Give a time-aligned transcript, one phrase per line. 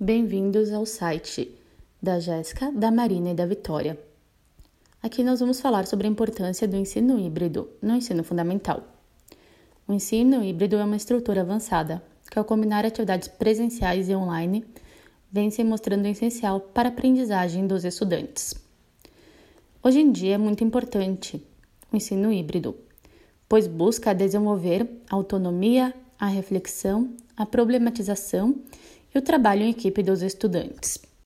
[0.00, 1.52] Bem-vindos ao site
[2.00, 3.98] da Jéssica, da Marina e da Vitória.
[5.02, 8.84] Aqui nós vamos falar sobre a importância do ensino híbrido no ensino fundamental.
[9.88, 12.00] O ensino híbrido é uma estrutura avançada
[12.30, 14.64] que, ao combinar atividades presenciais e online,
[15.32, 18.54] vem se mostrando essencial para a aprendizagem dos estudantes.
[19.82, 21.44] Hoje em dia é muito importante
[21.92, 22.72] o ensino híbrido,
[23.48, 28.54] pois busca desenvolver a autonomia, a reflexão, a problematização
[29.18, 31.07] e o trabalho em equipe dos estudantes.